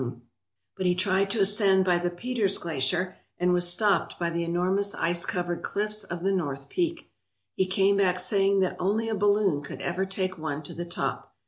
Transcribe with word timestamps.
MOUNT 0.01 0.09
McKINLEY, 0.15 0.15
THE 0.15 0.15
"MOST 0.15 0.25
HIGH" 0.25 0.73
but 0.77 0.85
he 0.87 0.95
tried 0.95 1.29
to 1.29 1.41
ascend 1.41 1.85
by 1.85 1.99
the 1.99 2.09
Peters 2.09 2.57
Glacier, 2.57 3.17
and 3.37 3.53
was 3.53 3.67
stopped 3.67 4.17
by 4.17 4.31
the 4.31 4.43
enormous 4.43 4.95
ice 4.95 5.27
covered 5.27 5.61
cliffs 5.61 6.03
of 6.03 6.23
the 6.23 6.31
north 6.31 6.69
peak. 6.69 7.11
He 7.53 7.67
came 7.67 7.97
back 7.97 8.17
saying 8.17 8.61
that 8.61 8.77
only 8.79 9.09
a 9.09 9.13
balloon 9.13 9.61
could 9.61 9.81
ever 9.83 10.07
take 10.07 10.39
one 10.39 10.63
to 10.63 10.73
the 10.73 10.85
top. 10.85 11.35